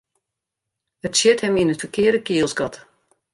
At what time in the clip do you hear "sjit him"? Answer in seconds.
1.17-1.59